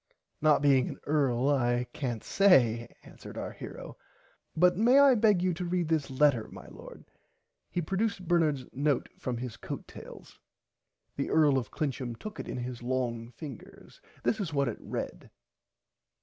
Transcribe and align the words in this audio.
Not 0.41 0.63
being 0.63 0.89
an 0.89 0.99
earl 1.05 1.47
I 1.47 1.85
cant 1.93 2.23
say 2.23 2.91
answered 3.03 3.37
our 3.37 3.51
hero 3.51 3.97
but 4.57 4.75
may 4.75 4.97
I 4.97 5.13
beg 5.13 5.43
you 5.43 5.53
to 5.53 5.63
read 5.65 5.89
this 5.89 6.09
letter 6.09 6.47
my 6.47 6.65
Lord. 6.69 7.05
He 7.69 7.83
produced 7.83 8.27
Bernards 8.27 8.65
note 8.73 9.09
from 9.19 9.37
his 9.37 9.57
coat 9.57 9.87
tails. 9.87 10.39
The 11.17 11.29
Earl 11.29 11.55
of 11.59 11.69
Clincham 11.69 12.15
took 12.17 12.39
it 12.39 12.47
in 12.47 12.57
his 12.57 12.81
long 12.81 13.29
fingers. 13.33 14.01
This 14.23 14.39
is 14.39 14.51
what 14.51 14.67
he 14.67 14.73
read. 14.79 15.29